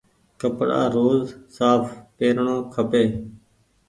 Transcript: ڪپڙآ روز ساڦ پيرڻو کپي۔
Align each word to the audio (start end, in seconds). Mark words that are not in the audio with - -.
ڪپڙآ 0.39 0.81
روز 0.95 1.21
ساڦ 1.55 1.81
پيرڻو 2.17 2.57
کپي۔ 2.73 3.03